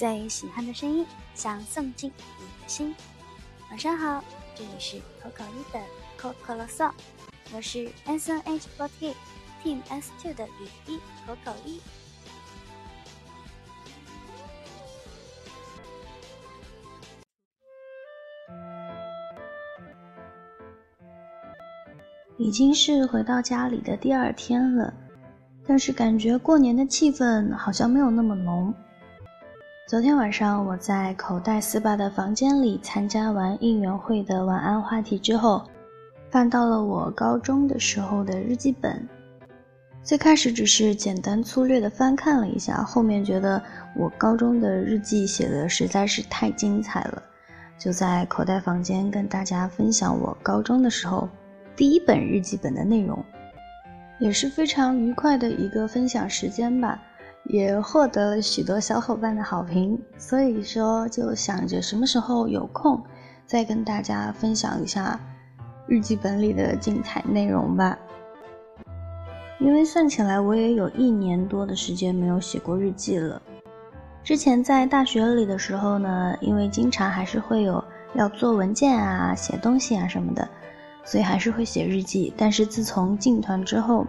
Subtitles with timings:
[0.00, 2.96] 最喜欢的声音，想送进你的心。
[3.68, 4.24] 晚上好，
[4.54, 5.78] 这里是口口一的
[6.16, 6.90] 口口啰嗦，
[7.54, 9.14] 我是 S N H forty
[9.62, 10.96] Team S two 的雨一
[11.26, 11.82] 口口一。
[22.38, 24.94] 已经是回到家里的第二天了，
[25.66, 28.74] 但是感觉过年的气氛好像没有那么浓。
[29.90, 35.68] 昨天晚上我在口袋四八的房间里参加完应援会的晚安话题之后，
[36.30, 39.04] 翻到了我高中的时候的日记本。
[40.00, 43.60] 最开始只是简单粗略的翻看了一下，后面觉得
[43.96, 47.20] 我高中的日记写的实在是太精彩了，
[47.76, 51.28] 就在口袋房间跟大家分享我高中的时候。
[51.74, 53.18] 第一本日记本的内容，
[54.20, 57.02] 也是非常愉快的一个分享时间吧，
[57.44, 60.00] 也获得了许多小伙伴的好评。
[60.18, 63.02] 所以说，就想着什么时候有空，
[63.46, 65.18] 再跟大家分享一下
[65.86, 67.98] 日记本里的精彩内容吧。
[69.58, 73.40] 因为算起来，我也有一年多的时间没有写过日记了。
[74.22, 77.82] 之前在大学里的时候呢，因为经常还是会有
[78.14, 80.48] 要做文件啊、写东西啊什么的。
[81.02, 84.06] 所以还是会写日记，但是自从进团之后，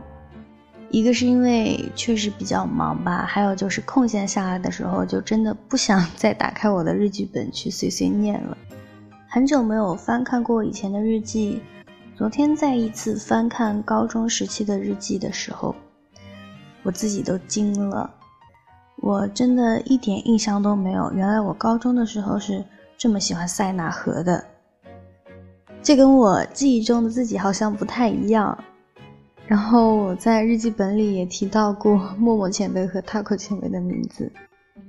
[0.91, 8.57] 一个是因为确实比较忙吧，还有就是空闲下来的时候，就真的不想 再打开我的日记本去碎碎念了。
[9.29, 11.61] 很久没有翻看过以前的日记，
[12.17, 15.73] 昨天再一次翻看高中时期的日记的时候，
[16.83, 18.13] 我自己都惊了，
[18.97, 22.61] 我真的一点印象都没有，原来我高中的时候是
[22.97, 24.43] 这么喜欢塞纳河的。
[25.81, 28.61] 这跟我记忆中的自己好像不太一样。
[29.51, 34.31] 然后我在日记本里也提到过默默前辈和 Taco 前辈的名字，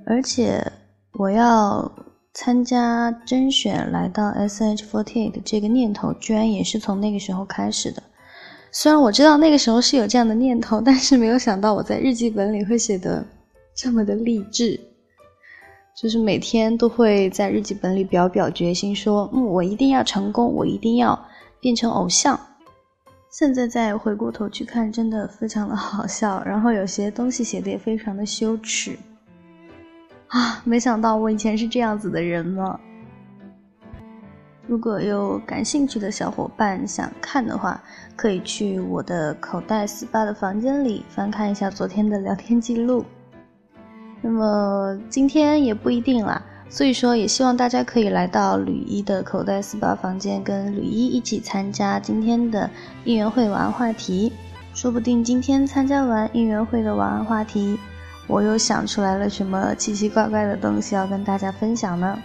[0.06, 0.64] 而且
[1.14, 1.90] 我要
[2.32, 8.00] 参加甄选来到 SH48 的这个念头，居然也是从那个时候开始的。
[8.70, 13.26] 虽然我知道那个时候是有这样的念头，但是没有想到我在日记本里会写的
[13.74, 14.78] 这么的励志。
[16.00, 21.18] 就是每天都会在日记本里表表决心，说：“嗯，我一定要成功，我一定要
[21.60, 22.38] 变成偶像。”
[23.32, 26.44] 现在再回过头去看，真的非常的好笑。
[26.44, 28.94] 然后有些东西写的也非常的羞耻
[30.28, 30.60] 啊！
[30.64, 32.78] 没想到我以前是这样子的人呢。
[34.66, 37.82] 如果有感兴趣的小伙伴想看的话，
[38.14, 43.02] 可以去我的口袋 SPA 的房间里翻看一下昨天的聊天记录。
[44.20, 46.40] 那么今天也不一定啦，
[46.72, 52.68] 所以说也希望大家可以来到吕一的口袋四八房间，跟吕一一起参加今天的
[53.04, 54.32] 应援会晚安话题。
[54.72, 57.78] 说不定今天参加完应援会的晚安话题，
[58.26, 62.18] 我又想出来了什么奇奇怪怪的东西要跟大家分享呢？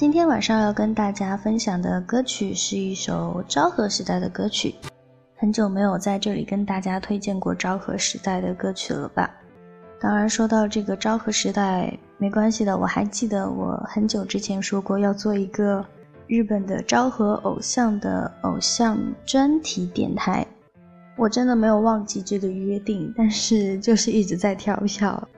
[0.00, 4.74] 今天晚上要跟大家分享的歌曲是一首昭和时代的歌曲，
[5.36, 9.30] 很久没有在这里跟大家推荐过昭和时代的歌曲了吧？
[10.00, 15.84] 当然，说到这个昭和时代，没关系的，我还记得我很久之前说过要做一个
[16.26, 20.46] 日本的昭和偶像的偶像专题电台，
[21.18, 25.28] 我真的没有忘记这个约定，但是就是一直在跳票。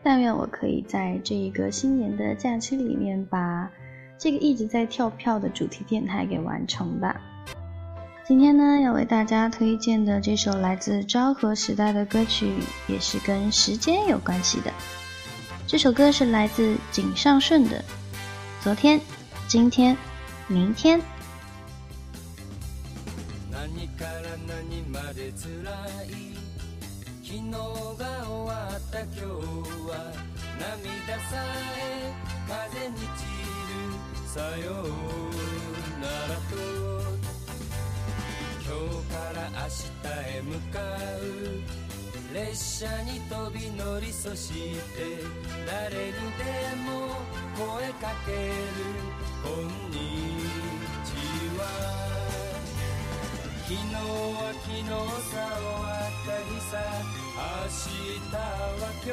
[0.00, 3.68] 但愿我可以在这一个新年的假期里面把。
[4.18, 7.20] 这个一直在跳票的主题电台给完成吧。
[8.24, 12.54] 今天呢，要为大家推荐的这首来自昭和时代的歌曲，
[12.86, 14.72] 也是跟时间有关系的。
[15.66, 17.78] 这首歌是来自井上顺的
[18.62, 19.00] 《昨天、
[19.48, 19.96] 今天、
[20.46, 21.00] 明天》。
[34.32, 34.88] さよう
[36.00, 36.56] ならと
[38.64, 40.08] 今日から明日
[40.38, 40.80] へ向か
[41.20, 42.32] う。
[42.32, 45.20] 列車に飛び乗りそして
[45.66, 46.48] 誰にで
[46.82, 46.88] も
[47.58, 48.54] 声かける。
[49.44, 50.00] こんに
[51.04, 51.12] ち
[51.58, 51.60] は
[53.68, 54.80] 昨日は昨日
[55.28, 56.72] さ終わった日さ。
[57.36, 59.12] 明日は今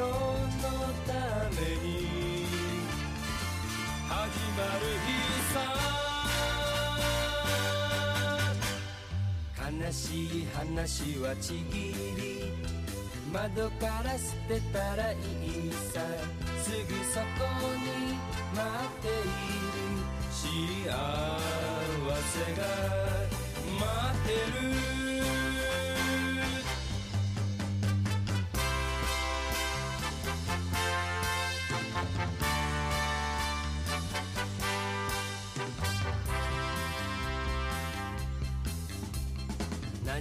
[0.64, 0.72] の
[1.04, 1.12] た
[1.60, 1.89] めに。
[4.20, 4.32] まる
[5.06, 5.16] 日
[5.54, 5.56] さ
[9.70, 12.52] 悲しい話はちぎり
[13.32, 16.00] 窓から捨てたらいいさ
[16.62, 17.46] すぐそこ
[17.76, 18.18] に
[18.54, 19.88] 待っている
[20.30, 20.44] 幸
[22.20, 22.62] せが
[23.78, 23.88] 待
[24.18, 24.32] って
[24.94, 24.99] る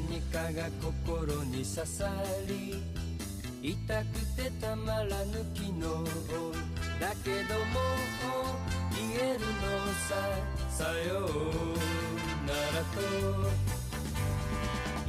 [0.08, 2.10] 何かが心に刺さ
[2.48, 2.82] り
[3.62, 5.82] 痛くてたまらぬ昨日
[7.02, 8.40] だけどもう
[8.96, 9.46] 言えるの
[10.08, 10.16] さ
[10.70, 13.80] さようならと。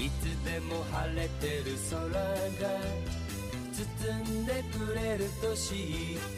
[0.00, 2.80] いつでも晴れてる空が
[3.70, 5.76] 包んでくれると知っ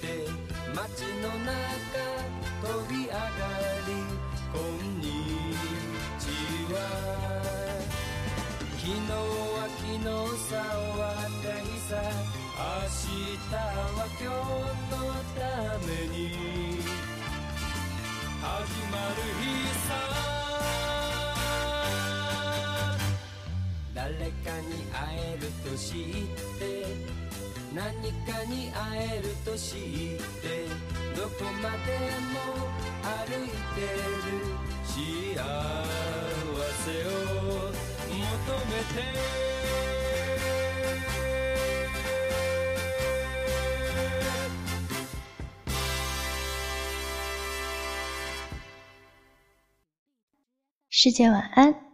[0.00, 0.26] て
[0.74, 2.21] 街の中
[27.82, 27.90] 何
[28.22, 29.78] かに会えると知っ
[30.40, 30.68] て
[31.16, 31.98] どこまで
[32.30, 32.38] も
[33.02, 34.38] 歩いてる
[34.84, 34.94] 幸
[36.84, 38.22] せを求
[38.70, 39.02] めて
[50.88, 51.91] 世界晚安。